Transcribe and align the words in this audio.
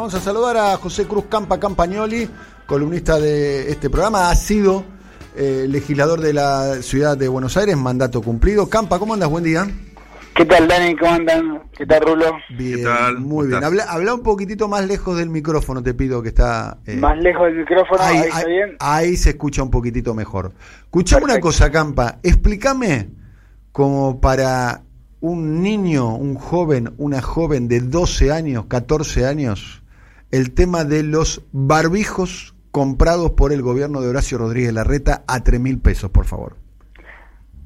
Vamos 0.00 0.14
a 0.14 0.20
saludar 0.20 0.56
a 0.56 0.78
José 0.78 1.06
Cruz 1.06 1.26
Campa 1.28 1.60
Campagnoli, 1.60 2.26
columnista 2.64 3.20
de 3.20 3.70
este 3.70 3.90
programa. 3.90 4.30
Ha 4.30 4.34
sido 4.34 4.82
eh, 5.36 5.66
legislador 5.68 6.22
de 6.22 6.32
la 6.32 6.76
ciudad 6.76 7.18
de 7.18 7.28
Buenos 7.28 7.58
Aires, 7.58 7.76
mandato 7.76 8.22
cumplido. 8.22 8.70
Campa, 8.70 8.98
¿cómo 8.98 9.12
andas? 9.12 9.28
Buen 9.28 9.44
día. 9.44 9.66
¿Qué 10.34 10.46
tal, 10.46 10.68
Dani? 10.68 10.96
¿Cómo 10.96 11.12
andan? 11.12 11.64
¿Qué 11.76 11.84
tal, 11.84 12.00
Rulo? 12.00 12.32
Bien, 12.56 12.82
muy 13.18 13.48
bien. 13.48 13.62
Habla, 13.62 14.14
un 14.14 14.22
poquitito 14.22 14.68
más 14.68 14.86
lejos 14.86 15.18
del 15.18 15.28
micrófono, 15.28 15.82
te 15.82 15.92
pido 15.92 16.22
que 16.22 16.30
está... 16.30 16.78
Eh, 16.86 16.96
más 16.96 17.18
lejos 17.18 17.48
del 17.48 17.58
micrófono, 17.58 18.02
ahí, 18.02 18.20
está 18.20 18.46
bien. 18.46 18.76
Ahí 18.80 19.18
se 19.18 19.28
escucha 19.28 19.62
un 19.62 19.70
poquitito 19.70 20.14
mejor. 20.14 20.52
Escuchame 20.84 21.24
una 21.24 21.40
cosa, 21.40 21.70
Campa. 21.70 22.20
Explícame 22.22 23.10
como 23.70 24.18
para 24.18 24.80
un 25.20 25.62
niño, 25.62 26.14
un 26.16 26.36
joven, 26.36 26.94
una 26.96 27.20
joven 27.20 27.68
de 27.68 27.80
12 27.80 28.32
años, 28.32 28.64
14 28.64 29.26
años, 29.26 29.79
el 30.30 30.54
tema 30.54 30.84
de 30.84 31.02
los 31.02 31.46
barbijos 31.52 32.54
comprados 32.70 33.32
por 33.32 33.52
el 33.52 33.62
gobierno 33.62 34.00
de 34.00 34.08
Horacio 34.08 34.38
Rodríguez 34.38 34.72
Larreta 34.72 35.22
a 35.26 35.42
3 35.42 35.60
mil 35.60 35.80
pesos, 35.80 36.10
por 36.10 36.24
favor. 36.24 36.56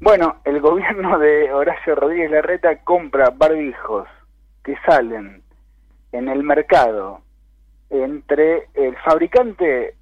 Bueno, 0.01 0.37
el 0.43 0.59
gobierno 0.61 1.19
de 1.19 1.53
Horacio 1.53 1.95
Rodríguez 1.95 2.31
Larreta 2.31 2.83
compra 2.83 3.29
barbijos 3.29 4.07
que 4.63 4.75
salen 4.85 5.43
en 6.11 6.29
el 6.29 6.43
mercado 6.43 7.21
entre 7.89 8.69
el 8.73 8.95
fabricante 8.97 9.95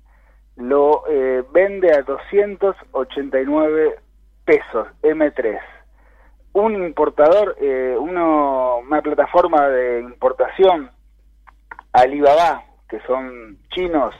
lo 0.55 1.03
eh, 1.09 1.43
vende 1.51 1.91
a 1.91 2.01
289 2.03 3.95
pesos 4.45 4.87
M3 5.01 5.59
un 6.53 6.75
importador, 6.83 7.55
eh, 7.59 7.95
uno, 7.99 8.77
una 8.77 9.01
plataforma 9.01 9.67
de 9.69 10.01
importación, 10.01 10.91
Alibaba, 11.93 12.63
que 12.89 12.99
son 13.01 13.57
chinos, 13.69 14.13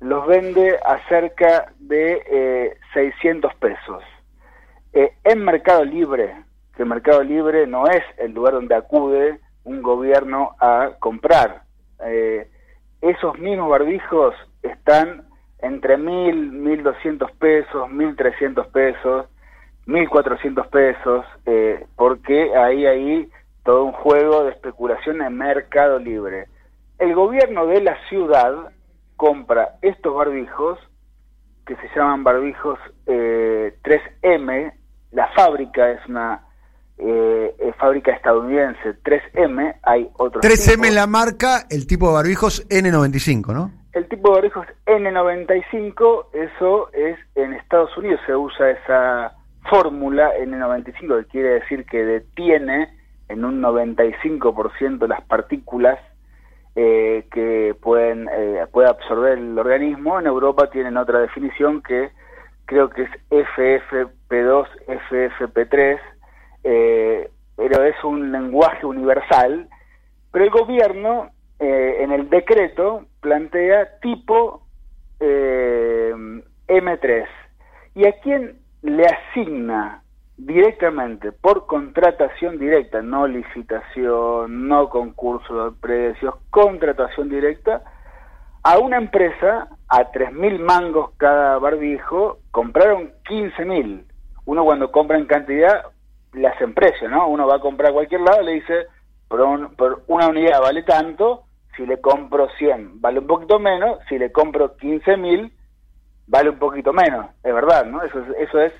los 0.00 0.26
vende 0.26 0.78
a 0.84 0.98
cerca 1.08 1.72
de 1.78 2.22
eh, 2.30 2.76
600 2.94 3.54
pesos. 3.56 4.02
Eh, 4.92 5.12
en 5.24 5.44
Mercado 5.44 5.84
Libre, 5.84 6.44
que 6.76 6.84
Mercado 6.84 7.22
Libre 7.22 7.66
no 7.66 7.86
es 7.86 8.02
el 8.18 8.32
lugar 8.32 8.54
donde 8.54 8.74
acude 8.74 9.40
un 9.64 9.82
gobierno 9.82 10.56
a 10.60 10.92
comprar, 10.98 11.62
eh, 12.04 12.48
esos 13.00 13.38
mismos 13.38 13.70
barbijos 13.70 14.34
están 14.62 15.26
entre 15.62 15.98
1.000, 15.98 16.82
1.200 16.82 17.30
pesos, 17.38 17.90
1.300 17.90 18.66
pesos, 18.72 19.26
1.400 19.86 20.68
pesos, 20.68 21.26
eh, 21.46 21.86
porque 21.96 22.54
hay 22.56 22.86
ahí 22.86 23.28
todo 23.64 23.84
un 23.84 23.92
juego 23.92 24.44
de 24.44 24.50
especulación 24.50 25.22
en 25.22 25.36
Mercado 25.36 25.98
Libre. 25.98 26.46
El 27.00 27.14
gobierno 27.14 27.66
de 27.66 27.80
la 27.80 27.96
ciudad 28.10 28.72
compra 29.16 29.78
estos 29.80 30.14
barbijos, 30.14 30.78
que 31.66 31.74
se 31.76 31.88
llaman 31.96 32.22
barbijos 32.24 32.78
eh, 33.06 33.74
3M, 33.82 34.72
la 35.12 35.28
fábrica 35.28 35.90
es 35.92 36.06
una 36.06 36.46
eh, 36.98 37.72
fábrica 37.78 38.12
estadounidense, 38.12 39.02
3M, 39.02 39.76
hay 39.82 40.10
otros 40.18 40.44
3M 40.44 40.92
la 40.92 41.06
marca, 41.06 41.66
el 41.70 41.86
tipo 41.86 42.08
de 42.08 42.12
barbijos 42.12 42.68
N95, 42.68 43.54
¿no? 43.54 43.70
El 43.94 44.06
tipo 44.06 44.28
de 44.28 44.34
barbijos 44.34 44.66
N95, 44.84 46.26
eso 46.34 46.92
es 46.92 47.18
en 47.34 47.54
Estados 47.54 47.96
Unidos 47.96 48.20
se 48.26 48.36
usa 48.36 48.72
esa 48.72 49.32
fórmula 49.70 50.32
N95, 50.38 51.20
que 51.20 51.30
quiere 51.30 51.48
decir 51.60 51.86
que 51.86 52.04
detiene 52.04 52.94
en 53.28 53.42
un 53.46 53.62
95% 53.62 55.08
las 55.08 55.22
partículas 55.22 55.98
eh, 56.82 57.26
que 57.30 57.76
pueden 57.82 58.26
eh, 58.32 58.64
puede 58.72 58.88
absorber 58.88 59.36
el 59.36 59.58
organismo. 59.58 60.18
En 60.18 60.26
Europa 60.26 60.70
tienen 60.70 60.96
otra 60.96 61.18
definición 61.18 61.82
que 61.82 62.10
creo 62.64 62.88
que 62.88 63.02
es 63.02 63.10
FFP2, 63.28 64.66
FFP3, 65.10 66.00
eh, 66.64 67.30
pero 67.54 67.84
es 67.84 68.02
un 68.02 68.32
lenguaje 68.32 68.86
universal. 68.86 69.68
Pero 70.32 70.44
el 70.46 70.50
gobierno 70.50 71.28
eh, 71.58 71.98
en 72.00 72.12
el 72.12 72.30
decreto 72.30 73.04
plantea 73.20 73.98
tipo 74.00 74.62
M3. 75.20 77.26
¿Y 77.94 78.06
a 78.06 78.12
quién 78.22 78.58
le 78.80 79.04
asigna 79.04 80.02
directamente 80.46 81.32
por 81.32 81.66
contratación 81.66 82.58
directa, 82.58 83.02
no 83.02 83.26
licitación, 83.26 84.68
no 84.68 84.88
concurso 84.88 85.70
de 85.70 85.76
precios, 85.80 86.34
contratación 86.50 87.28
directa, 87.28 87.82
a 88.62 88.78
una 88.78 88.96
empresa 88.96 89.68
a 89.88 90.12
3.000 90.12 90.58
mangos 90.58 91.10
cada 91.16 91.58
barbijo, 91.58 92.38
compraron 92.50 93.12
15.000. 93.28 94.04
Uno 94.46 94.64
cuando 94.64 94.90
compra 94.90 95.18
en 95.18 95.26
cantidad 95.26 95.82
hacen 96.46 96.74
precio, 96.74 97.08
¿no? 97.08 97.28
Uno 97.28 97.46
va 97.46 97.56
a 97.56 97.60
comprar 97.60 97.90
a 97.90 97.94
cualquier 97.94 98.20
lado, 98.20 98.42
le 98.42 98.52
dice, 98.52 98.86
por, 99.28 99.74
por 99.76 100.04
una 100.06 100.28
unidad 100.28 100.60
vale 100.60 100.82
tanto, 100.82 101.44
si 101.76 101.86
le 101.86 102.00
compro 102.00 102.48
100 102.58 103.00
vale 103.00 103.20
un 103.20 103.26
poquito 103.26 103.58
menos, 103.58 103.98
si 104.08 104.18
le 104.18 104.32
compro 104.32 104.76
15.000 104.76 105.52
vale 106.26 106.50
un 106.50 106.58
poquito 106.58 106.92
menos, 106.92 107.26
es 107.42 107.54
verdad, 107.54 107.84
¿no? 107.86 108.02
Eso 108.02 108.20
es, 108.20 108.48
eso 108.48 108.60
es 108.60 108.72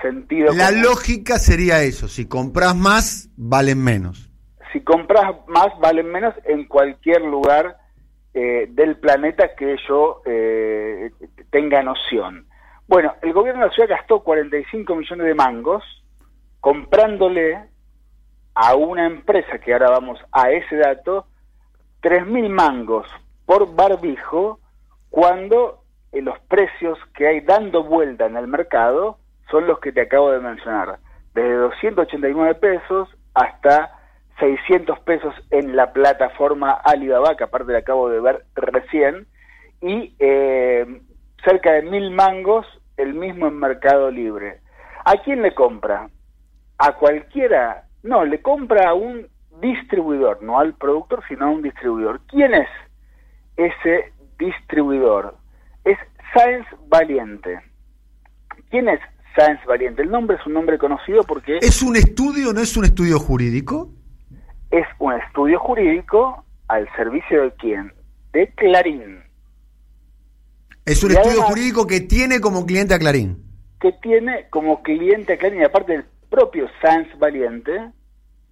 sentido. 0.00 0.52
La 0.52 0.70
lógica 0.70 1.38
sería 1.38 1.82
eso, 1.82 2.08
si 2.08 2.26
compras 2.26 2.74
más, 2.76 3.30
valen 3.36 3.82
menos. 3.82 4.30
Si 4.72 4.80
compras 4.80 5.34
más, 5.48 5.68
valen 5.80 6.10
menos 6.10 6.34
en 6.44 6.66
cualquier 6.66 7.22
lugar 7.22 7.76
eh, 8.34 8.68
del 8.70 8.96
planeta 8.96 9.54
que 9.56 9.76
yo 9.88 10.22
eh, 10.24 11.10
tenga 11.50 11.82
noción. 11.82 12.46
Bueno, 12.86 13.14
el 13.22 13.32
gobierno 13.32 13.62
de 13.62 13.68
la 13.68 13.72
ciudad 13.72 13.90
gastó 13.90 14.20
45 14.22 14.96
millones 14.96 15.26
de 15.26 15.34
mangos 15.34 15.84
comprándole 16.60 17.58
a 18.54 18.74
una 18.74 19.06
empresa, 19.06 19.58
que 19.58 19.72
ahora 19.72 19.90
vamos 19.90 20.18
a 20.32 20.50
ese 20.50 20.76
dato, 20.76 21.26
3.000 22.02 22.48
mangos 22.48 23.06
por 23.46 23.74
barbijo, 23.74 24.60
cuando 25.08 25.84
en 26.12 26.24
los 26.24 26.38
precios 26.40 26.98
que 27.14 27.28
hay 27.28 27.40
dando 27.40 27.84
vuelta 27.84 28.26
en 28.26 28.36
el 28.36 28.48
mercado 28.48 29.19
son 29.50 29.66
los 29.66 29.78
que 29.80 29.92
te 29.92 30.02
acabo 30.02 30.30
de 30.30 30.40
mencionar, 30.40 30.98
desde 31.34 31.54
289 31.54 32.54
pesos 32.56 33.08
hasta 33.34 33.90
600 34.38 34.98
pesos 35.00 35.34
en 35.50 35.76
la 35.76 35.92
plataforma 35.92 36.72
Alibaba, 36.72 37.36
que 37.36 37.44
aparte 37.44 37.72
le 37.72 37.78
acabo 37.78 38.08
de 38.08 38.20
ver 38.20 38.44
recién, 38.54 39.26
y 39.82 40.14
eh, 40.18 41.00
cerca 41.44 41.72
de 41.72 41.82
mil 41.82 42.10
mangos 42.10 42.66
el 42.96 43.14
mismo 43.14 43.46
en 43.46 43.58
Mercado 43.58 44.10
Libre. 44.10 44.60
¿A 45.04 45.16
quién 45.24 45.42
le 45.42 45.54
compra? 45.54 46.08
¿A 46.78 46.92
cualquiera? 46.92 47.84
No, 48.02 48.24
le 48.24 48.42
compra 48.42 48.90
a 48.90 48.94
un 48.94 49.28
distribuidor, 49.60 50.42
no 50.42 50.58
al 50.58 50.74
productor, 50.74 51.22
sino 51.28 51.46
a 51.46 51.50
un 51.50 51.62
distribuidor. 51.62 52.20
¿Quién 52.26 52.54
es 52.54 52.68
ese 53.56 54.12
distribuidor? 54.38 55.34
es 55.84 55.98
Sáenz 56.34 56.66
Valiente. 56.88 57.60
¿Quién 58.70 58.88
es 58.88 59.00
Sáenz 59.34 59.64
Valiente? 59.66 60.02
El 60.02 60.10
nombre 60.10 60.36
es 60.38 60.46
un 60.46 60.54
nombre 60.54 60.78
conocido 60.78 61.22
porque... 61.24 61.58
¿Es 61.60 61.82
un 61.82 61.96
estudio, 61.96 62.52
no 62.52 62.60
es 62.60 62.76
un 62.76 62.84
estudio 62.84 63.18
jurídico? 63.18 63.92
Es 64.70 64.86
un 64.98 65.14
estudio 65.14 65.58
jurídico 65.58 66.44
al 66.68 66.88
servicio 66.96 67.42
de 67.42 67.52
quién? 67.54 67.92
De 68.32 68.52
Clarín. 68.54 69.22
Es 70.84 71.02
un 71.04 71.12
estudio 71.12 71.42
jurídico 71.42 71.86
que 71.86 72.00
tiene 72.00 72.40
como 72.40 72.64
cliente 72.66 72.94
a 72.94 72.98
Clarín. 72.98 73.44
Que 73.80 73.92
tiene 74.02 74.46
como 74.50 74.82
cliente 74.82 75.34
a 75.34 75.38
Clarín, 75.38 75.60
y 75.60 75.64
aparte 75.64 75.92
del 75.92 76.04
propio 76.28 76.68
Sáenz 76.80 77.08
Valiente, 77.18 77.90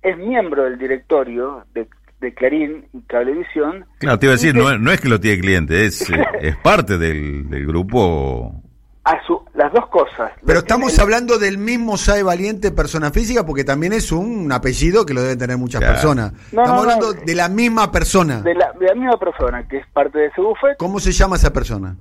es 0.03 0.17
miembro 0.17 0.65
del 0.65 0.79
directorio 0.79 1.65
de 1.75 1.87
de 2.21 2.35
Clarín 2.35 2.87
y 2.93 3.03
Cablevisión. 3.03 3.87
Claro, 3.99 4.19
te 4.19 4.27
iba 4.27 4.33
a 4.33 4.37
decir, 4.37 4.55
no, 4.55 4.91
es 4.91 5.01
que 5.01 5.09
lo 5.09 5.21
tiene 5.21 5.41
cliente, 5.41 5.87
es, 5.87 6.07
es 6.41 6.57
parte 6.57 6.99
del, 6.99 7.49
del 7.49 7.67
grupo. 7.67 8.63
A 9.09 9.25
su, 9.27 9.43
las 9.55 9.73
dos 9.73 9.87
cosas. 9.89 10.33
Pero 10.45 10.59
estamos 10.59 10.99
hablando 10.99 11.39
del 11.39 11.57
mismo 11.57 11.97
SAE 11.97 12.23
Valiente 12.23 12.73
persona 12.73 13.11
física 13.11 13.47
porque 13.47 13.65
también 13.65 13.95
es 13.95 14.13
un 14.13 14.53
apellido 14.53 15.07
que 15.07 15.15
lo 15.15 15.23
deben 15.23 15.39
tener 15.39 15.57
muchas 15.57 15.81
personas. 15.81 16.35
estamos 16.47 16.83
hablando 16.83 17.15
de 17.15 17.35
la 17.35 17.49
misma 17.49 17.91
persona. 17.91 18.43
De 18.43 18.55
la, 18.55 18.71
de 18.73 18.85
la, 18.85 18.95
misma 18.95 19.19
persona 19.19 19.67
que 19.67 19.79
es 19.79 19.87
parte 19.87 20.19
de 20.19 20.27
ese 20.27 20.43
bufete. 20.43 20.77
¿Cómo 20.77 21.01
se 21.01 21.13
llama 21.13 21.37
esa 21.37 21.51
persona? 21.51 21.97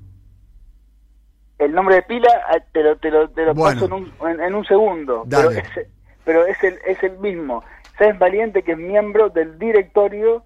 El 1.57 1.71
nombre 1.71 1.95
de 1.95 2.01
pila 2.01 2.27
ah, 2.49 2.59
te 2.73 2.83
lo, 2.83 2.97
te 2.97 3.09
lo, 3.09 3.29
te 3.29 3.45
lo 3.45 3.55
paso 3.55 3.85
en 3.85 3.93
un, 3.93 4.13
en, 4.41 4.53
un 4.53 4.65
segundo. 4.65 5.25
Pero, 5.29 5.51
es, 5.51 5.63
pero 6.25 6.45
es, 6.45 6.61
el, 6.61 6.77
es 6.85 7.01
el 7.03 7.17
mismo. 7.19 7.63
Sáenz 7.97 8.19
Valiente, 8.19 8.63
que 8.63 8.73
es 8.73 8.77
miembro 8.77 9.29
del 9.29 9.57
directorio 9.57 10.43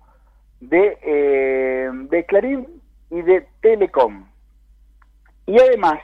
de, 0.59 0.99
eh, 1.01 1.89
de 1.91 2.25
Clarín 2.27 2.67
y 3.09 3.23
de 3.23 3.47
Telecom. 3.61 4.25
Y 5.47 5.59
además, 5.59 5.99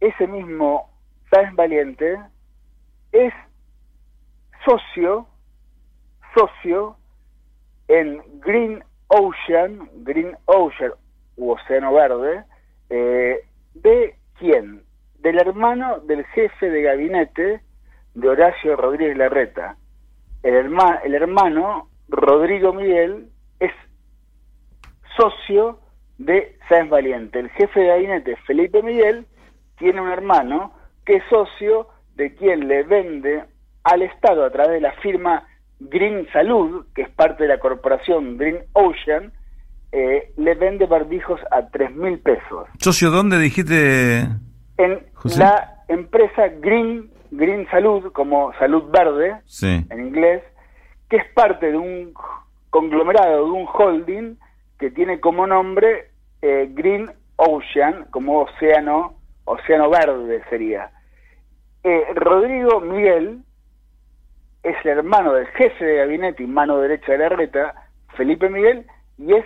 ese 0.00 0.26
mismo 0.26 0.90
Sáenz 1.30 1.54
Valiente 1.54 2.18
es 3.12 3.32
socio, 4.64 5.26
socio 6.34 6.96
en 7.88 8.22
Green 8.40 8.82
Ocean, 9.08 9.88
Green 10.04 10.36
Ocean 10.46 10.92
u 11.36 11.52
Océano 11.52 11.92
Verde, 11.92 12.44
eh, 12.90 13.44
¿de 13.74 14.14
quién? 14.38 14.82
Del 15.20 15.38
hermano 15.38 16.00
del 16.00 16.24
jefe 16.26 16.70
de 16.70 16.82
gabinete 16.82 17.60
de 18.14 18.28
Horacio 18.28 18.76
Rodríguez 18.76 19.16
Larreta. 19.16 19.76
El, 20.42 20.54
herma, 20.54 21.00
el 21.04 21.14
hermano 21.14 21.88
Rodrigo 22.08 22.72
Miguel 22.72 23.28
es 23.58 23.72
socio 25.16 25.80
de 26.18 26.56
Sáenz 26.68 26.90
Valiente. 26.90 27.38
El 27.38 27.50
jefe 27.50 27.80
de 27.80 27.86
gabinete, 27.88 28.36
Felipe 28.46 28.82
Miguel, 28.82 29.26
tiene 29.78 30.00
un 30.00 30.10
hermano 30.10 30.72
que 31.04 31.16
es 31.16 31.22
socio 31.30 31.88
de 32.16 32.34
quien 32.34 32.68
le 32.68 32.82
vende 32.82 33.44
al 33.84 34.02
Estado 34.02 34.44
a 34.44 34.50
través 34.50 34.72
de 34.72 34.80
la 34.80 34.92
firma 34.94 35.46
Green 35.80 36.26
Salud, 36.32 36.86
que 36.94 37.02
es 37.02 37.10
parte 37.10 37.44
de 37.44 37.48
la 37.48 37.58
corporación 37.58 38.36
Green 38.36 38.58
Ocean, 38.72 39.32
eh, 39.92 40.32
le 40.36 40.54
vende 40.54 40.86
barbijos 40.86 41.40
a 41.50 41.68
tres 41.68 41.94
mil 41.94 42.18
pesos. 42.18 42.68
¿Socio 42.78 43.10
dónde 43.10 43.38
dijiste? 43.38 44.26
En 44.76 45.06
la 45.36 45.84
empresa 45.88 46.48
Green, 46.60 47.10
Green 47.30 47.66
Salud, 47.70 48.12
como 48.12 48.52
Salud 48.58 48.90
Verde, 48.90 49.36
en 49.62 50.06
inglés, 50.06 50.42
que 51.08 51.16
es 51.16 51.24
parte 51.34 51.70
de 51.70 51.78
un 51.78 52.12
conglomerado, 52.70 53.46
de 53.46 53.50
un 53.50 53.66
holding, 53.66 54.36
que 54.78 54.90
tiene 54.90 55.20
como 55.20 55.46
nombre 55.46 56.10
eh, 56.42 56.68
Green 56.72 57.10
Ocean, 57.36 58.06
como 58.10 58.42
océano, 58.42 59.17
océano 59.48 59.90
verde 59.90 60.42
sería. 60.48 60.90
Eh, 61.82 62.04
Rodrigo 62.14 62.80
Miguel 62.80 63.42
es 64.62 64.76
el 64.84 64.90
hermano 64.98 65.32
del 65.32 65.46
jefe 65.48 65.84
de 65.84 65.96
gabinete 65.96 66.42
y 66.42 66.46
mano 66.46 66.78
derecha 66.78 67.12
de 67.12 67.18
la 67.18 67.28
reta, 67.28 67.74
Felipe 68.16 68.48
Miguel, 68.48 68.86
y 69.16 69.34
es 69.34 69.44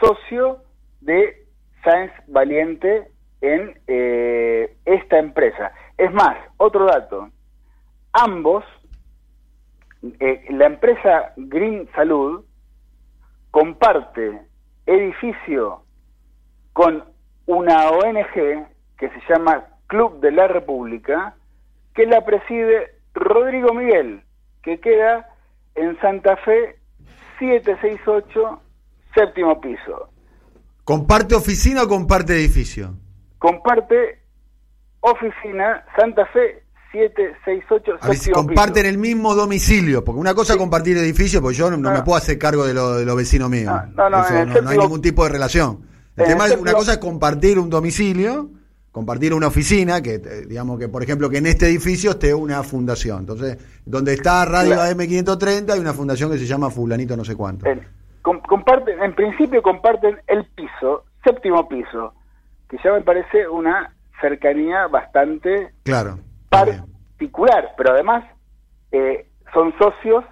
socio 0.00 0.58
de 1.00 1.46
Sáenz 1.82 2.12
Valiente 2.26 3.08
en 3.40 3.78
eh, 3.86 4.76
esta 4.84 5.18
empresa. 5.18 5.72
Es 5.96 6.12
más, 6.12 6.36
otro 6.56 6.86
dato, 6.86 7.30
ambos, 8.12 8.64
eh, 10.20 10.44
la 10.50 10.66
empresa 10.66 11.32
Green 11.36 11.88
Salud 11.94 12.44
comparte 13.50 14.42
edificio 14.86 15.84
con 16.72 17.04
una 17.46 17.90
ONG 17.90 18.66
que 19.02 19.20
se 19.20 19.34
llama 19.34 19.64
Club 19.88 20.20
de 20.20 20.30
la 20.30 20.46
República, 20.46 21.34
que 21.92 22.06
la 22.06 22.24
preside 22.24 23.00
Rodrigo 23.14 23.74
Miguel, 23.74 24.22
que 24.62 24.78
queda 24.78 25.28
en 25.74 26.00
Santa 26.00 26.36
Fe 26.36 26.78
768, 27.40 28.60
séptimo 29.12 29.60
piso. 29.60 30.08
¿Comparte 30.84 31.34
oficina 31.34 31.82
o 31.82 31.88
comparte 31.88 32.34
edificio? 32.34 32.94
Comparte 33.38 34.20
oficina 35.00 35.84
Santa 35.98 36.24
Fe 36.26 36.62
768, 36.92 37.98
a 38.00 38.06
ver, 38.06 38.16
si 38.16 38.30
comparten 38.30 38.86
el 38.86 38.98
mismo 38.98 39.34
domicilio, 39.34 40.04
porque 40.04 40.20
una 40.20 40.34
cosa 40.34 40.52
es 40.52 40.60
compartir 40.60 40.96
edificio, 40.96 41.42
porque 41.42 41.56
yo 41.56 41.72
no, 41.72 41.90
me 41.90 42.02
puedo 42.02 42.18
hacer 42.18 42.38
cargo 42.38 42.64
de, 42.66 42.74
lo, 42.74 42.98
de 42.98 43.04
los 43.04 43.16
vecinos 43.16 43.50
míos. 43.50 43.74
No, 43.96 44.08
no, 44.08 44.20
no, 44.20 44.68
hay 44.70 44.78
ningún 44.78 45.02
tipo 45.02 45.24
de 45.24 45.30
relación. 45.30 45.88
El 46.16 46.26
tema 46.26 46.46
es, 46.46 46.56
una 46.56 46.72
cosa 46.72 46.92
es 46.92 46.98
compartir 46.98 47.58
un 47.58 47.68
domicilio 47.68 48.61
compartir 48.92 49.32
una 49.32 49.48
oficina, 49.48 50.02
que 50.02 50.16
eh, 50.16 50.46
digamos 50.46 50.78
que, 50.78 50.88
por 50.88 51.02
ejemplo, 51.02 51.30
que 51.30 51.38
en 51.38 51.46
este 51.46 51.66
edificio 51.66 52.12
esté 52.12 52.34
una 52.34 52.62
fundación. 52.62 53.20
Entonces, 53.20 53.58
donde 53.84 54.12
está 54.12 54.44
Radio 54.44 54.74
AM530 54.74 55.72
hay 55.72 55.80
una 55.80 55.94
fundación 55.94 56.30
que 56.30 56.38
se 56.38 56.46
llama 56.46 56.70
Fulanito 56.70 57.16
no 57.16 57.24
sé 57.24 57.34
cuánto. 57.34 57.66
comparten, 58.22 59.02
en 59.02 59.14
principio 59.14 59.62
comparten 59.62 60.20
el 60.26 60.44
piso, 60.44 61.04
séptimo 61.24 61.66
piso, 61.66 62.14
que 62.68 62.76
ya 62.84 62.92
me 62.92 63.00
parece 63.00 63.48
una 63.48 63.94
cercanía 64.20 64.86
bastante 64.86 65.72
claro, 65.82 66.18
particular, 66.50 67.70
pero 67.76 67.94
además 67.94 68.24
eh, 68.92 69.26
son 69.52 69.74
socios 69.78 70.24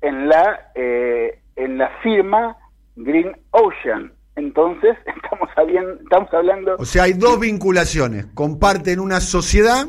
en 0.00 0.28
la, 0.28 0.72
eh, 0.74 1.40
en 1.54 1.78
la 1.78 1.88
firma 2.02 2.56
Green 2.96 3.36
Ocean, 3.52 4.12
entonces 4.36 4.96
estamos, 5.06 5.48
estamos 6.00 6.28
hablando... 6.32 6.76
O 6.78 6.84
sea, 6.84 7.04
hay 7.04 7.12
dos 7.14 7.38
vinculaciones. 7.40 8.26
Comparten 8.34 9.00
una 9.00 9.20
sociedad. 9.20 9.86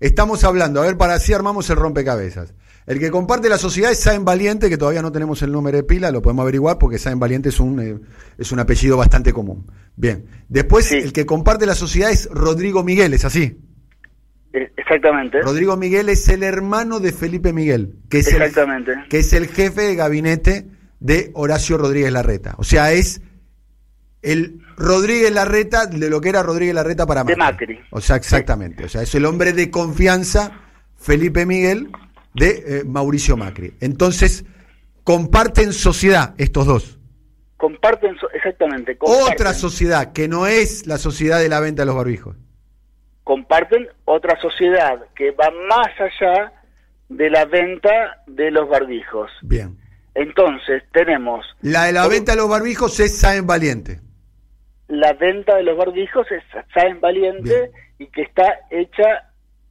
Estamos 0.00 0.44
hablando, 0.44 0.80
a 0.80 0.86
ver, 0.86 0.96
para 0.96 1.14
así 1.14 1.32
armamos 1.32 1.68
el 1.70 1.76
rompecabezas. 1.76 2.54
El 2.86 3.00
que 3.00 3.10
comparte 3.10 3.48
la 3.48 3.58
sociedad 3.58 3.90
es 3.90 3.98
Saen 3.98 4.24
Valiente, 4.24 4.70
que 4.70 4.78
todavía 4.78 5.02
no 5.02 5.12
tenemos 5.12 5.42
el 5.42 5.52
número 5.52 5.76
de 5.76 5.82
pila, 5.82 6.10
lo 6.10 6.22
podemos 6.22 6.44
averiguar 6.44 6.78
porque 6.78 6.98
Saen 6.98 7.18
Valiente 7.18 7.50
es 7.50 7.60
un, 7.60 7.80
eh, 7.80 7.98
es 8.38 8.50
un 8.50 8.60
apellido 8.60 8.96
bastante 8.96 9.32
común. 9.32 9.66
Bien. 9.96 10.24
Después, 10.48 10.90
el 10.92 11.12
que 11.12 11.26
comparte 11.26 11.66
la 11.66 11.74
sociedad 11.74 12.10
es 12.10 12.30
Rodrigo 12.30 12.82
Miguel, 12.82 13.12
¿es 13.12 13.26
así? 13.26 13.60
Eh, 14.54 14.72
exactamente. 14.76 15.42
Rodrigo 15.42 15.76
Miguel 15.76 16.08
es 16.08 16.28
el 16.28 16.42
hermano 16.42 17.00
de 17.00 17.12
Felipe 17.12 17.52
Miguel, 17.52 17.96
que 18.08 18.20
es, 18.20 18.28
Exactamente. 18.28 18.92
El, 18.92 19.08
que 19.08 19.18
es 19.18 19.32
el 19.34 19.48
jefe 19.48 19.82
de 19.82 19.94
gabinete 19.94 20.66
de 21.00 21.30
Horacio 21.34 21.76
Rodríguez 21.76 22.12
Larreta. 22.12 22.54
O 22.56 22.64
sea, 22.64 22.92
es 22.92 23.20
el 24.32 24.60
Rodríguez 24.76 25.32
Larreta 25.32 25.86
de 25.86 26.10
lo 26.10 26.20
que 26.20 26.28
era 26.28 26.42
Rodríguez 26.42 26.74
Larreta 26.74 27.06
para 27.06 27.24
Macri. 27.24 27.34
De 27.34 27.38
Macri. 27.38 27.80
O 27.90 28.00
sea, 28.00 28.16
exactamente. 28.16 28.84
O 28.84 28.88
sea, 28.88 29.02
es 29.02 29.14
el 29.14 29.24
hombre 29.24 29.54
de 29.54 29.70
confianza, 29.70 30.52
Felipe 30.98 31.46
Miguel, 31.46 31.88
de 32.34 32.62
eh, 32.66 32.84
Mauricio 32.84 33.38
Macri. 33.38 33.72
Entonces, 33.80 34.44
comparten 35.02 35.72
sociedad 35.72 36.34
estos 36.36 36.66
dos. 36.66 36.98
Comparten, 37.56 38.16
exactamente. 38.34 38.98
Otra 39.00 39.54
sociedad 39.54 40.12
que 40.12 40.28
no 40.28 40.46
es 40.46 40.86
la 40.86 40.98
sociedad 40.98 41.40
de 41.40 41.48
la 41.48 41.60
venta 41.60 41.82
de 41.82 41.86
los 41.86 41.96
barbijos. 41.96 42.36
Comparten 43.24 43.88
otra 44.04 44.38
sociedad 44.40 45.06
que 45.16 45.30
va 45.30 45.50
más 45.68 45.88
allá 45.98 46.52
de 47.08 47.30
la 47.30 47.46
venta 47.46 48.22
de 48.26 48.50
los 48.50 48.68
barbijos. 48.68 49.30
Bien. 49.40 49.78
Entonces, 50.14 50.82
tenemos... 50.92 51.46
La 51.62 51.84
de 51.84 51.92
la 51.92 52.06
venta 52.06 52.32
de 52.32 52.38
los 52.38 52.48
barbijos 52.48 53.00
es 53.00 53.16
Saen 53.16 53.46
Valiente 53.46 54.00
la 54.88 55.12
venta 55.12 55.56
de 55.56 55.62
los 55.62 55.76
barbijos 55.76 56.26
es 56.30 56.42
en 56.74 57.00
Valiente 57.00 57.70
y 57.98 58.06
que 58.06 58.22
está 58.22 58.60
hecha 58.70 59.30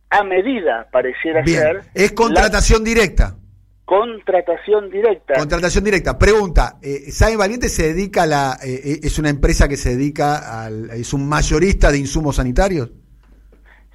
a 0.10 0.24
medida, 0.24 0.88
pareciera 0.92 1.46
ser. 1.46 1.82
Es 1.94 2.14
contratación 2.14 2.84
directa. 2.84 3.36
Contratación 3.84 4.90
directa. 4.90 5.36
Contratación 5.36 5.84
directa. 5.84 6.18
Pregunta, 6.18 6.78
eh, 6.82 7.10
Valiente 7.38 7.70
se 7.70 7.94
dedica 7.94 8.24
a 8.24 8.26
la... 8.26 8.58
Eh, 8.62 8.82
eh, 8.84 9.00
es 9.04 9.18
una 9.18 9.30
empresa 9.30 9.68
que 9.68 9.78
se 9.78 9.92
dedica 9.92 10.66
al... 10.66 10.90
es 10.92 11.14
un 11.14 11.28
mayorista 11.28 11.90
de 11.90 11.98
insumos 11.98 12.36
sanitarios? 12.36 12.92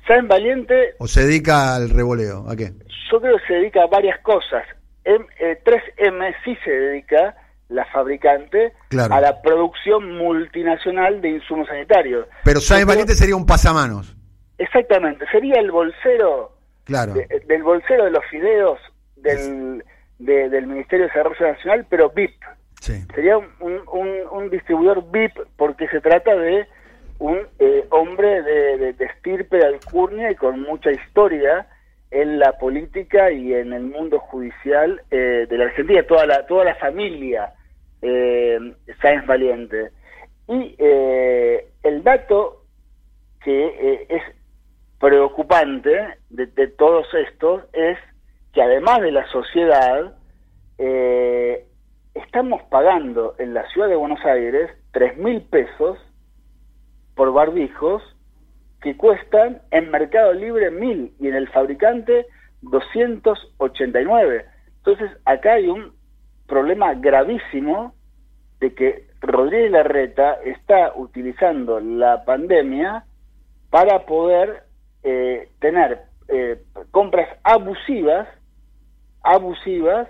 Saben 0.07 0.29
Valiente... 0.29 0.95
¿O 0.99 1.07
se 1.07 1.27
dedica 1.27 1.77
al 1.77 1.91
revoleo? 1.91 2.49
¿A 2.49 2.57
qué? 2.57 2.73
Yo 3.11 3.21
creo 3.21 3.37
que 3.37 3.47
se 3.47 3.55
dedica 3.55 3.83
a 3.83 3.87
varias 3.87 4.19
cosas. 4.21 4.65
M, 5.05 5.27
3M 5.39 6.31
eh, 6.31 6.35
sí 6.45 6.57
se 6.65 6.71
dedica 6.71 7.37
la 7.73 7.85
fabricante 7.87 8.73
a 8.99 9.21
la 9.21 9.43
producción 9.43 10.17
multinacional 10.17 11.21
de 11.21 11.31
insumos 11.31 11.69
sanitarios. 11.69 12.27
Pero 12.45 12.61
Sáenz 12.61 12.87
Valiente 12.87 13.15
sería 13.15 13.37
un 13.37 13.47
pasamanos. 13.47 14.17
Exactamente, 14.59 15.25
sería 15.33 15.59
el 15.59 15.71
bolsero 15.71 16.53
claro. 16.85 17.15
del 17.15 17.63
bolsero 17.63 18.05
de 18.05 18.11
los 18.11 18.25
fideos 18.31 18.79
del, 19.17 19.85
del 20.19 20.67
Ministerio 20.67 21.07
de 21.07 21.13
Desarrollo 21.13 21.53
Nacional, 21.53 21.87
pero 21.89 22.11
VIP. 22.11 22.41
Sería 23.15 23.39
un, 23.39 23.81
un, 24.33 24.51
distribuidor 24.51 25.09
VIP 25.13 25.39
porque 25.57 25.87
se 25.89 26.01
trata 26.01 26.35
de 26.35 26.67
un 27.21 27.39
eh, 27.61 27.87
hombre 27.91 28.43
de, 28.43 28.93
de, 28.93 29.05
estirpe 29.05 29.59
de 29.59 29.67
alcurnia 29.67 30.33
y 30.33 30.35
con 30.35 30.61
mucha 30.63 30.91
historia 30.91 31.69
en 32.11 32.41
la 32.41 32.59
política 32.59 33.31
y 33.31 33.55
en 33.55 33.73
el 33.73 33.85
mundo 33.85 34.19
judicial 34.19 35.01
eh, 35.11 35.47
de 35.49 35.59
la 35.59 35.65
Argentina, 35.67 36.03
toda 36.03 36.27
la, 36.27 36.45
toda 36.47 36.65
la 36.65 36.75
familia 36.75 37.53
eh, 38.03 38.75
Sáenz 39.01 39.27
Valiente. 39.27 39.91
Y 40.49 40.75
eh, 40.79 41.69
el 41.83 42.03
dato 42.03 42.65
que 43.45 43.67
eh, 43.67 44.07
es 44.09 44.23
preocupante 44.99 45.91
de, 46.31 46.69
todos 46.69 47.07
estos 47.15 47.65
es 47.73 47.99
que 48.53 48.63
además 48.63 49.01
de 49.01 49.13
la 49.13 49.27
sociedad, 49.29 50.17
eh, 50.79 51.67
estamos 52.15 52.63
pagando 52.65 53.35
en 53.39 53.55
la 53.55 53.67
ciudad 53.71 53.89
de 53.89 53.97
Buenos 53.97 54.25
Aires 54.25 54.71
tres 54.93 55.17
mil 55.17 55.43
pesos 55.43 55.99
por 57.15 57.33
barbijos 57.33 58.03
que 58.81 58.97
cuestan 58.97 59.63
en 59.71 59.91
Mercado 59.91 60.33
Libre 60.35 60.71
mil 60.71 61.15
y 61.19 61.29
en 61.29 61.35
el 61.35 61.49
fabricante 61.49 62.27
289. 62.63 64.45
Entonces 64.79 65.11
acá 65.25 65.55
hay 65.55 65.69
un 65.69 65.93
problema 66.53 66.93
gravísimo 66.93 67.95
de 68.61 68.75
que 68.75 69.07
Rodríguez 69.23 69.71
Larreta 69.71 70.35
está 70.45 70.93
utilizando 70.95 71.81
la 71.81 72.27
pandemia 72.27 73.07
para 73.71 74.05
poder 74.05 74.65
eh, 75.03 75.49
tener 75.61 76.03
eh, 76.29 76.63
compras 76.91 77.27
abusivas, 77.43 78.29
abusivas, 79.23 80.09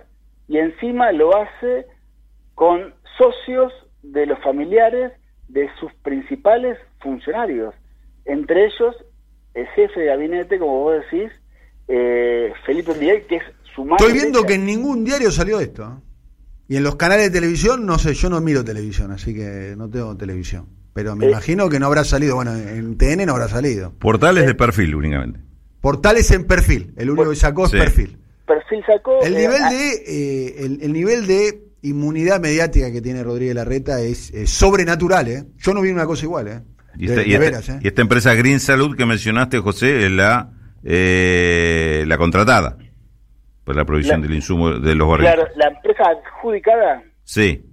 y 0.48 0.58
encima 0.58 1.12
lo 1.12 1.30
hace 1.36 1.86
con 2.56 2.92
socios 3.16 3.72
de 4.02 4.26
los 4.26 4.40
familiares 4.40 5.12
de 5.46 5.70
sus 5.78 5.94
principales 6.02 6.76
funcionarios, 6.98 7.72
entre 8.24 8.64
ellos 8.66 8.96
el 9.54 9.68
jefe 9.68 10.00
de 10.00 10.06
gabinete, 10.06 10.58
como 10.58 10.80
vos 10.80 11.04
decís, 11.04 11.30
eh, 11.86 12.52
Felipe 12.66 12.94
Miguel, 12.98 13.26
que 13.28 13.36
es 13.36 13.44
su 13.76 13.84
madre. 13.84 14.04
Estoy 14.04 14.20
viendo 14.20 14.42
que 14.42 14.54
en 14.54 14.66
ningún 14.66 15.04
diario 15.04 15.30
salió 15.30 15.60
esto. 15.60 16.02
¿Eh? 16.72 16.74
Y 16.74 16.76
en 16.78 16.84
los 16.84 16.96
canales 16.96 17.26
de 17.26 17.30
televisión, 17.40 17.84
no 17.86 17.98
sé, 17.98 18.14
yo 18.14 18.30
no 18.30 18.40
miro 18.40 18.64
televisión, 18.64 19.10
así 19.12 19.34
que 19.34 19.74
no 19.76 19.88
tengo 19.88 20.16
televisión. 20.16 20.66
Pero 20.94 21.16
me 21.16 21.26
Eh. 21.26 21.30
imagino 21.30 21.68
que 21.68 21.78
no 21.80 21.86
habrá 21.86 22.04
salido, 22.04 22.34
bueno, 22.36 22.54
en 22.56 22.96
TN 22.98 23.26
no 23.26 23.32
habrá 23.32 23.48
salido. 23.48 23.92
Portales 23.98 24.46
de 24.46 24.54
perfil 24.54 24.94
únicamente. 24.94 25.40
Portales 25.80 26.30
en 26.30 26.44
perfil, 26.44 26.92
el 26.96 27.10
único 27.10 27.30
que 27.30 27.36
sacó 27.36 27.64
es 27.64 27.70
Sí. 27.72 27.78
perfil. 27.78 28.18
Perfil 28.46 28.84
sacó... 28.86 29.20
El 29.22 29.34
eh, 29.34 29.38
nivel 29.40 29.62
de 29.70 29.92
eh, 30.06 30.54
el, 30.64 30.78
el 30.82 30.92
nivel 30.92 31.26
de 31.26 31.64
inmunidad 31.82 32.40
mediática 32.40 32.92
que 32.92 33.00
tiene 33.00 33.24
Rodríguez 33.24 33.54
Larreta 33.54 34.00
es, 34.00 34.30
eh, 34.32 34.46
sobrenatural, 34.46 35.28
¿eh? 35.28 35.44
Yo 35.58 35.74
no 35.74 35.80
vi 35.80 35.90
una 35.90 36.06
cosa 36.06 36.24
igual, 36.24 36.48
¿eh? 36.48 36.60
Y 36.96 37.06
De- 37.06 37.14
esta, 37.14 37.22
y 37.22 37.30
de 37.30 37.32
esta- 37.32 37.38
veras, 37.44 37.68
¿eh? 37.70 37.78
y 37.82 37.88
esta 37.88 38.02
empresa 38.02 38.34
Green 38.34 38.60
Salud 38.60 38.94
que 38.96 39.06
mencionaste, 39.06 39.58
José, 39.58 40.04
es 40.06 40.12
la, 40.12 40.52
eh, 40.84 42.04
la 42.06 42.18
contratada 42.18 42.76
por 43.64 43.76
la 43.76 43.84
provisión 43.84 44.20
La- 44.20 44.26
del 44.26 44.36
insumo 44.36 44.70
de 44.70 44.94
los 44.94 45.08
barbijos. 45.08 45.34
Claro, 45.34 45.50
la 45.56 45.68
empresa 45.68 46.02
adjudicada, 46.10 47.02
Sí. 47.24 47.64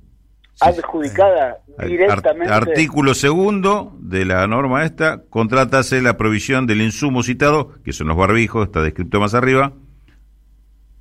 adjudicada 0.61 1.57
Ar- 1.77 1.87
directamente... 1.87 2.53
artículo 2.53 3.13
segundo 3.13 3.95
de 3.99 4.25
la 4.25 4.45
norma 4.47 4.83
esta, 4.83 5.21
contrátase 5.29 6.01
la 6.01 6.17
provisión 6.17 6.67
del 6.67 6.81
insumo 6.81 7.23
citado, 7.23 7.73
que 7.83 7.93
son 7.93 8.07
los 8.07 8.17
barbijos, 8.17 8.65
está 8.67 8.81
descrito 8.81 9.19
más 9.19 9.33
arriba, 9.33 9.73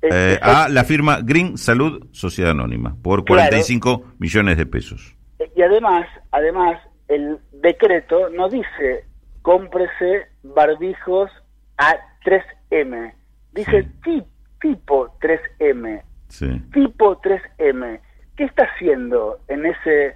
es- 0.01 0.13
eh, 0.13 0.39
a 0.41 0.69
la 0.69 0.83
firma 0.85 1.19
Green 1.21 1.57
Salud 1.57 2.07
Sociedad 2.11 2.51
Anónima, 2.51 2.95
por 3.01 3.25
Claro. 3.25 3.41
45 3.49 4.05
millones 4.17 4.57
de 4.57 4.65
pesos. 4.65 5.15
Y 5.55 5.61
además, 5.61 6.05
además, 6.31 6.81
el 7.07 7.37
decreto 7.61 8.29
no 8.29 8.49
dice 8.49 9.05
cómprese 9.41 10.27
barbijos 10.43 11.29
a 11.77 11.95
3M. 12.23 13.13
Dice 13.53 13.83
ti- 14.03 14.21
tipo 14.21 14.27
3M. 14.59 16.03
Sí. 16.27 16.61
Tipo 16.73 17.21
3M. 17.21 17.99
¿Qué 18.35 18.43
está 18.43 18.63
haciendo 18.63 19.39
en 19.47 19.65
ese 19.65 20.15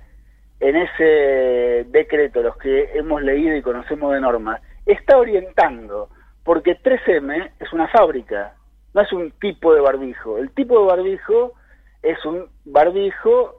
en 0.60 0.78
ese 0.78 1.86
decreto, 1.90 2.42
los 2.42 2.56
que 2.58 2.92
hemos 2.94 3.22
leído 3.22 3.56
y 3.56 3.62
conocemos 3.62 4.14
de 4.14 4.22
normas? 4.22 4.62
Está 4.86 5.18
orientando, 5.18 6.10
porque 6.44 6.78
3M 6.82 7.52
es 7.60 7.74
una 7.74 7.90
fábrica, 7.90 8.56
no 8.94 9.02
es 9.02 9.12
un 9.12 9.32
tipo 9.32 9.74
de 9.74 9.82
barbijo. 9.82 10.38
El 10.38 10.52
tipo 10.52 10.80
de 10.80 10.86
barbijo 10.86 11.54
es 12.02 12.24
un 12.26 12.48
barbijo 12.66 13.58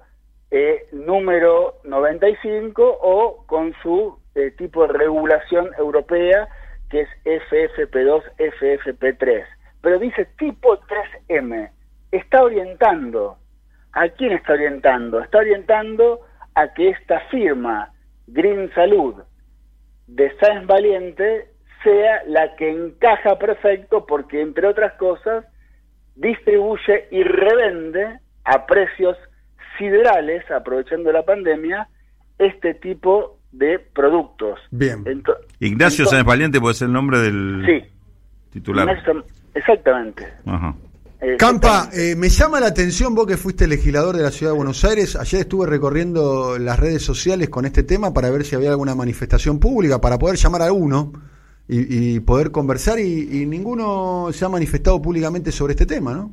eh, 0.50 0.86
número 0.92 1.74
95 1.84 2.98
o 3.02 3.44
con 3.46 3.74
su 3.82 4.18
eh, 4.34 4.52
tipo 4.52 4.86
de 4.86 4.92
regulación 4.92 5.70
europea 5.78 6.48
que 6.90 7.00
es 7.02 7.08
FFP2, 7.24 8.22
FFP3. 8.38 9.44
Pero 9.84 9.98
dice 9.98 10.26
tipo 10.38 10.76
3M. 11.28 11.70
Está 12.10 12.42
orientando. 12.42 13.36
¿A 13.92 14.08
quién 14.08 14.32
está 14.32 14.54
orientando? 14.54 15.20
Está 15.20 15.38
orientando 15.38 16.20
a 16.54 16.72
que 16.72 16.88
esta 16.88 17.20
firma, 17.30 17.92
Green 18.26 18.72
Salud, 18.74 19.14
de 20.06 20.32
Sáenz 20.38 20.66
Valiente, 20.66 21.50
sea 21.82 22.22
la 22.26 22.56
que 22.56 22.70
encaja 22.70 23.38
perfecto 23.38 24.06
porque, 24.06 24.40
entre 24.40 24.66
otras 24.66 24.94
cosas, 24.94 25.44
distribuye 26.16 27.06
y 27.10 27.22
revende 27.22 28.18
a 28.44 28.64
precios 28.66 29.16
siderales, 29.78 30.50
aprovechando 30.50 31.12
la 31.12 31.24
pandemia, 31.24 31.88
este 32.38 32.72
tipo 32.74 33.38
de 33.52 33.78
productos. 33.78 34.58
Bien. 34.70 35.04
Ento- 35.04 35.36
Ignacio 35.60 36.06
Sáenz 36.06 36.24
Valiente 36.26 36.58
puede 36.60 36.74
ser 36.74 36.86
el 36.86 36.92
nombre 36.94 37.18
del 37.18 37.64
Sí, 37.66 37.88
titular. 38.50 38.88
Ignacio- 38.88 39.24
exactamente. 39.54 40.26
Ajá. 40.46 40.74
Campa, 41.38 41.88
eh, 41.92 42.14
me 42.16 42.28
llama 42.28 42.60
la 42.60 42.66
atención 42.66 43.14
vos 43.14 43.26
que 43.26 43.38
fuiste 43.38 43.66
legislador 43.66 44.16
de 44.16 44.22
la 44.22 44.30
ciudad 44.30 44.52
de 44.52 44.56
Buenos 44.56 44.84
Aires. 44.84 45.16
Ayer 45.16 45.40
estuve 45.40 45.66
recorriendo 45.66 46.58
las 46.58 46.78
redes 46.78 47.02
sociales 47.02 47.48
con 47.48 47.64
este 47.64 47.82
tema 47.82 48.12
para 48.12 48.30
ver 48.30 48.44
si 48.44 48.54
había 48.54 48.70
alguna 48.70 48.94
manifestación 48.94 49.58
pública, 49.58 50.00
para 50.00 50.18
poder 50.18 50.36
llamar 50.36 50.62
a 50.62 50.72
uno 50.72 51.12
y, 51.66 52.16
y 52.16 52.20
poder 52.20 52.50
conversar. 52.50 52.98
Y, 52.98 53.40
y 53.40 53.46
ninguno 53.46 54.28
se 54.32 54.44
ha 54.44 54.50
manifestado 54.50 55.00
públicamente 55.00 55.50
sobre 55.50 55.72
este 55.72 55.86
tema, 55.86 56.12
¿no? 56.12 56.30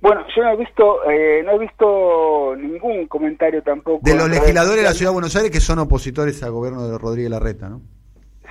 Bueno, 0.00 0.20
yo 0.36 0.42
no 0.44 0.52
he 0.52 0.56
visto, 0.56 1.10
eh, 1.10 1.42
no 1.44 1.52
he 1.52 1.58
visto 1.58 2.54
ningún 2.56 3.08
comentario 3.08 3.62
tampoco. 3.62 4.00
De 4.04 4.14
los 4.14 4.28
legisladores 4.28 4.76
de 4.76 4.88
la 4.88 4.94
ciudad 4.94 5.10
de 5.10 5.14
Buenos 5.14 5.34
Aires 5.34 5.50
que 5.50 5.60
son 5.60 5.80
opositores 5.80 6.40
al 6.44 6.52
gobierno 6.52 6.86
de 6.86 6.98
Rodríguez 6.98 7.30
Larreta, 7.30 7.68
¿no? 7.68 7.82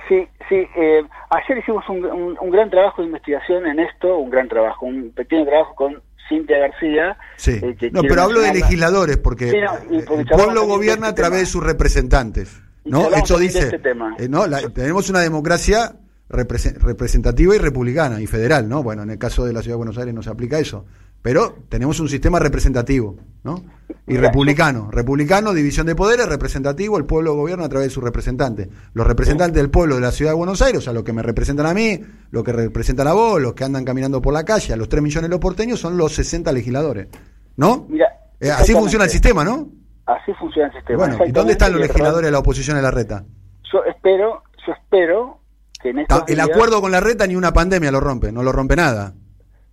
Sí, 0.08 0.26
sí. 0.48 0.54
eh, 0.76 1.02
ayer 1.30 1.58
hicimos 1.58 1.84
un, 1.88 2.04
un- 2.04 2.36
un 2.40 2.50
gran 2.50 2.70
trabajo 2.70 3.02
de 3.02 3.06
investigación 3.08 3.66
en 3.66 3.80
esto, 3.80 4.16
un 4.18 4.30
gran 4.30 4.48
trabajo, 4.48 4.86
un 4.86 5.10
pequeño 5.12 5.44
trabajo 5.46 5.74
con 5.74 6.02
Cintia 6.28 6.58
García. 6.58 7.16
Sí. 7.36 7.52
eh, 7.62 7.90
no, 7.92 8.02
pero 8.02 8.22
hablo 8.22 8.40
de 8.40 8.52
legisladores 8.54 9.16
porque 9.16 9.50
Sí, 9.50 9.56
no, 9.60 9.96
y 9.96 10.02
porque 10.02 10.22
el 10.22 10.26
pueblo 10.28 10.66
gobierna 10.66 11.06
a 11.06 11.10
este 11.10 11.22
través 11.22 11.40
de 11.40 11.46
sus 11.46 11.62
representantes. 11.64 12.60
¿No? 12.84 13.10
de 13.10 13.44
dice. 13.44 13.58
este 13.60 13.78
tema. 13.80 14.14
eh, 14.18 14.28
no, 14.28 14.46
la- 14.46 14.60
tenemos 14.68 15.10
una 15.10 15.18
democracia 15.20 15.96
represe- 16.28 16.76
representativa 16.78 17.54
y 17.56 17.58
republicana 17.58 18.20
y 18.20 18.26
federal, 18.28 18.68
¿no? 18.68 18.82
Bueno, 18.84 19.02
en 19.02 19.10
el 19.10 19.18
caso 19.18 19.44
de 19.44 19.52
la 19.52 19.60
ciudad 19.62 19.74
de 19.74 19.78
Buenos 19.78 19.98
Aires 19.98 20.14
no 20.14 20.22
se 20.22 20.30
aplica 20.30 20.58
eso. 20.58 20.84
Pero 21.26 21.56
tenemos 21.68 21.98
un 21.98 22.08
sistema 22.08 22.38
representativo, 22.38 23.16
¿no? 23.42 23.60
Y 24.06 24.16
republicano. 24.16 24.88
Republicano, 24.92 25.52
división 25.52 25.84
de 25.88 25.96
poderes, 25.96 26.28
representativo, 26.28 26.98
el 26.98 27.04
pueblo 27.04 27.34
gobierna 27.34 27.64
a 27.64 27.68
través 27.68 27.88
de 27.88 27.90
sus 27.94 28.04
representantes. 28.04 28.68
Los 28.94 29.04
representantes 29.08 29.56
del 29.60 29.68
pueblo 29.68 29.96
de 29.96 30.02
la 30.02 30.12
ciudad 30.12 30.30
de 30.30 30.36
Buenos 30.36 30.62
Aires, 30.62 30.78
o 30.78 30.80
sea, 30.82 30.92
los 30.92 31.02
que 31.02 31.12
me 31.12 31.22
representan 31.22 31.66
a 31.66 31.74
mí, 31.74 32.00
los 32.30 32.44
que 32.44 32.52
representan 32.52 33.08
a 33.08 33.12
vos, 33.12 33.40
los 33.42 33.54
que 33.54 33.64
andan 33.64 33.84
caminando 33.84 34.22
por 34.22 34.32
la 34.32 34.44
calle, 34.44 34.72
a 34.72 34.76
los 34.76 34.88
3 34.88 35.02
millones 35.02 35.28
de 35.28 35.34
los 35.34 35.40
porteños, 35.40 35.80
son 35.80 35.96
los 35.96 36.14
60 36.14 36.52
legisladores. 36.52 37.08
¿No? 37.56 37.86
Mira, 37.88 38.06
Eh, 38.38 38.48
así 38.52 38.72
funciona 38.74 39.06
el 39.06 39.10
sistema, 39.10 39.42
¿no? 39.42 39.68
Así 40.06 40.32
funciona 40.38 40.68
el 40.68 40.74
sistema. 40.74 40.98
Bueno, 41.08 41.18
¿y 41.26 41.32
dónde 41.32 41.54
están 41.54 41.72
los 41.72 41.80
legisladores 41.80 42.26
de 42.26 42.30
la 42.30 42.38
oposición 42.38 42.76
en 42.76 42.84
la 42.84 42.92
reta? 42.92 43.24
Yo 43.72 43.82
espero, 43.84 44.44
yo 44.64 44.72
espero 44.74 45.40
que 45.82 45.90
en 45.90 45.98
estos 45.98 46.22
El 46.28 46.36
días- 46.36 46.48
acuerdo 46.52 46.80
con 46.80 46.92
la 46.92 47.00
reta 47.00 47.26
ni 47.26 47.34
una 47.34 47.52
pandemia 47.52 47.90
lo 47.90 47.98
rompe, 47.98 48.30
no 48.30 48.44
lo 48.44 48.52
rompe 48.52 48.76
nada. 48.76 49.12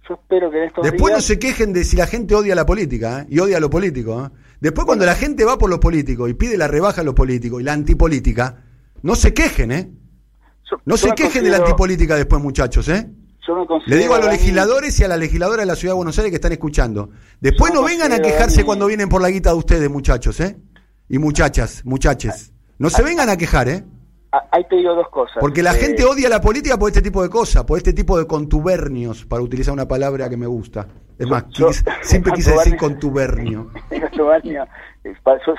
Yo 0.08 0.16
espero 0.16 0.52
que 0.52 0.58
en 0.58 0.64
estos 0.66 0.84
Después 0.84 1.14
no 1.14 1.22
se 1.22 1.40
quejen 1.40 1.74
de 1.74 1.84
si 1.84 1.96
la 1.96 2.08
gente 2.08 2.36
odia 2.36 2.56
la 2.56 2.66
política 2.66 3.22
¿eh? 3.22 3.28
y 3.30 3.40
odia 3.40 3.58
a 3.58 3.60
lo 3.60 3.70
político. 3.70 4.26
¿eh? 4.26 4.30
Después 4.60 4.86
cuando 4.86 5.06
la 5.06 5.16
gente 5.16 5.46
va 5.46 5.58
por 5.58 5.70
los 5.70 5.80
políticos 5.80 6.30
y 6.30 6.34
pide 6.34 6.58
la 6.58 6.68
rebaja 6.68 7.02
a 7.02 7.04
los 7.04 7.14
políticos 7.14 7.62
y 7.62 7.64
la 7.64 7.74
antipolítica, 7.74 8.64
no 9.02 9.16
se 9.16 9.34
quejen, 9.34 9.72
¿eh? 9.72 9.92
yo- 10.70 10.78
No 10.86 10.96
yo 10.96 11.08
se 11.10 11.12
quejen 11.16 11.44
de 11.44 11.50
la 11.52 11.58
antipolítica 11.58 12.16
después, 12.16 12.42
muchachos, 12.42 12.88
¿eh? 12.90 13.10
yo 13.46 13.68
Le 13.88 13.98
digo 13.98 14.16
a 14.16 14.20
los 14.20 14.30
legisladores 14.30 14.98
y 15.00 15.04
a 15.04 15.08
la 15.10 15.18
legisladora 15.18 15.64
de 15.64 15.66
la 15.66 15.76
Ciudad 15.76 15.94
de 15.94 15.98
Buenos 15.98 16.18
Aires 16.18 16.32
que 16.32 16.36
están 16.36 16.54
escuchando. 16.54 17.10
Después 17.42 17.74
no 17.74 17.84
vengan 17.84 18.14
a 18.14 18.20
quejarse 18.20 18.64
cuando 18.64 18.86
vienen 18.88 19.10
por 19.10 19.22
la 19.22 19.30
guita 19.30 19.50
de 19.52 19.58
ustedes, 19.58 19.90
muchachos, 19.90 20.40
¿eh? 20.40 20.58
Y 21.10 21.18
muchachas, 21.20 21.84
muchaches. 21.84 22.54
No 22.80 22.90
se 22.90 23.04
vengan 23.04 23.30
a 23.30 23.36
quejar, 23.38 23.68
¿eh? 23.68 23.84
Ah, 24.36 24.48
Ahí 24.52 24.64
te 24.68 24.78
digo 24.78 24.96
dos 24.96 25.10
cosas. 25.10 25.38
Porque 25.40 25.62
la 25.62 25.74
Eh, 25.76 25.80
gente 25.80 26.04
odia 26.04 26.28
la 26.28 26.42
política 26.42 26.76
por 26.78 26.90
este 26.90 27.04
tipo 27.04 27.22
de 27.22 27.30
cosas, 27.30 27.64
por 27.66 27.78
este 27.78 27.94
tipo 27.94 28.18
de 28.18 28.26
contubernios, 28.26 29.26
para 29.26 29.44
utilizar 29.44 29.74
una 29.76 29.88
palabra 29.88 30.28
que 30.28 30.38
me 30.38 30.48
gusta. 30.48 30.88
Es 31.20 31.28
más, 31.28 31.46
Yo- 31.50 31.68
quis- 31.70 31.84
siempre 32.02 32.34
quise 32.34 32.52
decir 32.52 32.76
Contubernio. 32.76 33.70
contubernio. 33.90 34.66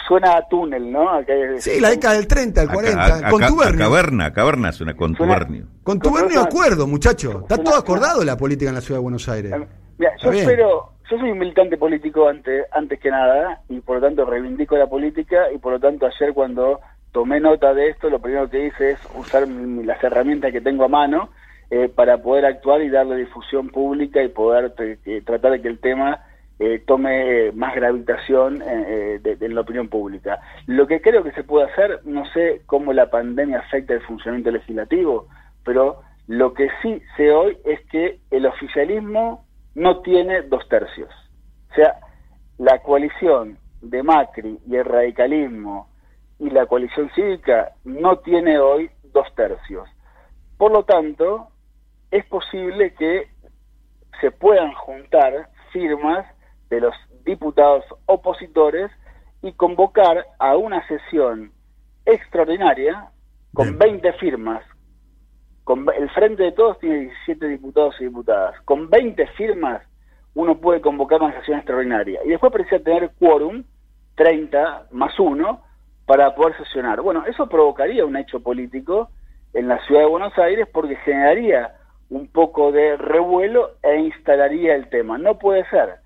Suena 0.09 0.37
a 0.39 0.49
túnel, 0.49 0.91
¿no? 0.91 1.09
Acá 1.11 1.33
es- 1.35 1.63
Sí, 1.65 1.79
la 1.81 1.91
década 1.91 2.15
del 2.15 2.27
30, 2.27 2.63
el 2.63 2.69
Acá- 2.69 2.75
40, 2.75 3.05
acá- 3.17 3.31
contubernio. 3.31 3.85
a 3.85 3.89
caverna, 3.89 4.33
caverna 4.33 4.69
es 4.71 4.81
una 4.81 4.97
contubernio. 4.97 5.67
Contubernio 5.83 6.33
Suena- 6.41 6.49
acuerdo, 6.49 6.87
muchachos. 6.87 7.35
Está 7.43 7.57
suena- 7.57 7.71
todo 7.71 7.79
acordado 7.79 8.25
la 8.25 8.37
política 8.37 8.71
en 8.71 8.75
la 8.75 8.81
ciudad 8.81 8.99
de 8.99 9.03
Buenos 9.03 9.29
Aires. 9.29 9.53
Eh, 9.53 9.67
Mira, 9.99 10.13
yo 10.21 10.31
bien. 10.31 10.43
espero, 10.49 10.93
yo 11.11 11.19
soy 11.19 11.31
un 11.31 11.39
militante 11.39 11.77
político 11.77 12.29
antes, 12.29 12.67
antes 12.73 12.99
que 12.99 13.11
nada, 13.11 13.61
y 13.69 13.81
por 13.81 13.97
lo 14.01 14.07
tanto 14.09 14.25
reivindico 14.25 14.77
la 14.77 14.89
política, 14.89 15.53
y 15.55 15.59
por 15.59 15.75
lo 15.75 15.79
tanto 15.81 16.07
ayer 16.07 16.33
cuando 16.35 16.81
tomé 17.15 17.39
nota 17.39 17.73
de 17.73 17.91
esto, 17.91 18.11
lo 18.11 18.19
primero 18.19 18.51
que 18.51 18.67
hice 18.67 18.91
es 18.91 19.09
usar 19.15 19.47
las 19.47 20.03
herramientas 20.03 20.51
que 20.51 20.61
tengo 20.61 20.85
a 20.85 20.89
mano 20.89 21.31
eh, 21.71 21.89
para 21.89 22.19
poder 22.19 22.45
actuar 22.45 22.83
y 22.83 22.91
darle 22.91 23.15
difusión 23.17 23.69
pública 23.69 24.21
y 24.21 24.29
poder 24.29 24.75
eh, 24.79 25.23
tratar 25.25 25.53
de 25.53 25.63
que 25.63 25.69
el 25.69 25.79
tema 25.79 26.25
eh, 26.59 26.83
tome 26.85 27.13
eh, 27.47 27.53
más 27.53 27.73
gravitación 27.77 28.61
eh, 28.63 29.21
de, 29.23 29.37
de 29.37 29.49
la 29.49 29.61
opinión 29.61 29.89
pública. 29.89 30.41
Lo 30.67 30.89
que 30.89 31.01
creo 31.01 31.23
que 31.23 31.31
se 31.31 31.45
puede 31.45 31.71
hacer, 31.71 32.01
no 32.05 32.27
sé 32.33 32.63
cómo 32.67 32.93
la 32.93 33.09
pandemia 33.09 33.61
afecta 33.61 33.95
el 33.95 34.03
funcionamiento 34.03 34.51
legislativo, 34.51 35.29
pero 35.65 36.01
lo 36.27 36.53
que 36.53 36.69
sí 36.83 37.01
sé 37.17 37.31
hoy 37.31 37.57
es 37.65 37.79
que 37.93 38.19
el 38.33 38.45
oficialismo 38.45 39.47
no 39.77 40.01
tiene 40.01 40.43
dos 40.43 40.69
tercios. 40.69 41.11
O 41.71 41.75
sea, 41.77 41.95
la 42.59 42.81
coalición 42.81 43.57
de 43.83 44.03
Macri 44.03 44.59
y 44.67 44.75
el 44.75 44.85
radicalismo 44.85 45.94
y 46.45 46.51
la 46.51 46.67
coalición 46.67 47.11
cívica 47.15 47.73
no 47.85 48.19
tiene 48.19 48.59
hoy 48.59 48.91
dos 49.15 49.27
tercios. 49.35 49.89
Por 50.59 50.73
lo 50.73 50.85
tanto, 50.85 51.49
es 52.11 52.25
posible 52.27 52.93
que 52.95 53.29
se 54.21 54.31
puedan 54.31 54.73
juntar 54.75 55.49
firmas 55.73 56.27
de 56.69 56.81
los 56.81 56.95
diputados 57.25 57.83
opositores 58.05 58.91
y 59.41 59.53
convocar 59.55 60.27
a 60.39 60.57
una 60.57 60.87
sesión 60.87 61.51
extraordinaria 62.05 63.11
con 63.55 63.79
Bien. 63.79 64.01
20 64.03 64.13
firmas. 64.15 64.63
Con, 65.65 65.87
el 65.97 66.11
Frente 66.11 66.43
de 66.43 66.53
Todos 66.53 66.79
tiene 66.79 66.99
17 67.27 67.49
diputados 67.49 67.95
y 68.01 68.05
diputadas. 68.05 68.61
Con 68.67 68.91
20 68.91 69.27
firmas 69.29 69.83
uno 70.35 70.59
puede 70.59 70.83
convocar 70.83 71.23
una 71.23 71.39
sesión 71.39 71.57
extraordinaria. 71.57 72.21
Y 72.23 72.29
después 72.29 72.53
precisa 72.53 72.81
tener 72.81 73.13
quórum, 73.19 73.65
30 74.17 74.89
más 74.91 75.19
1, 75.19 75.63
para 76.07 76.35
poder 76.35 76.57
sesionar. 76.59 77.01
Bueno, 77.01 77.25
eso 77.27 77.49
provocaría 77.49 78.05
un 78.05 78.17
hecho 78.17 78.41
político 78.41 79.11
en 79.53 79.69
la 79.69 79.79
ciudad 79.87 80.03
de 80.03 80.09
Buenos 80.09 80.37
Aires 80.39 80.69
porque 80.73 80.97
generaría 80.97 81.75
un 82.11 82.29
poco 82.29 82.73
de 82.73 82.97
revuelo 82.97 83.73
e 83.83 83.97
instalaría 83.97 84.75
el 84.75 84.89
tema. 84.89 85.19
No 85.19 85.39
puede 85.39 85.69
ser 85.71 85.97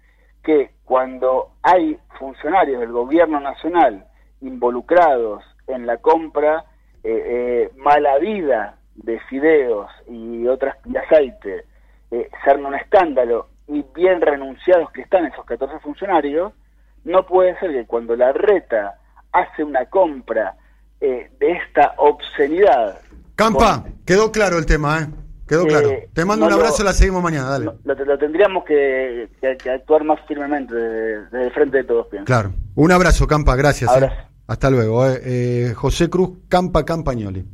que 0.42 0.70
cuando 0.84 1.50
hay 1.62 1.98
funcionarios 2.18 2.80
del 2.80 2.92
gobierno 2.92 3.40
nacional 3.40 4.04
involucrados 4.40 5.44
en 5.66 5.86
la 5.86 5.98
compra 5.98 6.64
eh, 7.02 7.10
eh, 7.26 7.70
mala 7.76 8.18
vida 8.18 8.76
de 8.94 9.20
fideos 9.20 9.90
y 10.08 10.46
otras 10.46 10.76
de 10.84 10.98
aceite, 10.98 11.64
eh, 12.10 12.30
se 12.42 12.50
arma 12.50 12.68
un 12.68 12.74
escándalo 12.74 13.48
y 13.66 13.84
bien 13.94 14.20
renunciados 14.20 14.90
que 14.92 15.02
están 15.02 15.26
esos 15.26 15.44
14 15.44 15.78
funcionarios, 15.80 16.52
no 17.04 17.26
puede 17.26 17.58
ser 17.58 17.72
que 17.72 17.86
cuando 17.86 18.16
la 18.16 18.32
reta 18.32 18.97
hace 19.32 19.62
una 19.64 19.85
compra 19.87 20.56
eh, 21.00 21.30
de 21.38 21.52
esta 21.52 21.94
obscenidad 21.99 22.99
Campa, 23.35 23.85
quedó 24.04 24.32
claro 24.32 24.58
el 24.58 24.66
tema, 24.66 25.00
¿eh? 25.02 25.06
Quedó 25.47 25.62
Eh, 25.64 25.68
claro. 25.68 25.90
Te 26.12 26.25
mando 26.25 26.44
no 26.47 26.47
un 26.54 26.58
lo- 26.58 26.64
abrazo, 26.66 26.82
la 26.82 26.92
seguimos 26.92 27.23
mañana, 27.23 27.49
dale. 27.50 27.64
lo, 27.85 27.94
lo 27.94 28.18
tendríamos 28.18 28.64
que, 28.64 29.28
que- 29.40 29.56
que 29.56 29.70
actuar 29.70 30.02
más 30.04 30.18
firmemente 30.26 30.75
desde, 30.75 31.23
desde 31.30 31.44
el 31.47 31.52
frente 31.52 31.76
de 31.78 31.85
todos, 31.85 32.06
pienso. 32.08 32.26
Claro. 32.26 32.50
Un 32.75 32.90
abrazo, 32.92 33.26
Campa, 33.26 33.54
gracias. 33.56 33.90
¿eh? 34.02 34.11
Hasta 34.49 34.70
luego. 34.70 35.04
José 35.76 36.11
Cruz, 36.11 36.38
Campa 36.49 36.85
Campagnoli. 36.85 37.44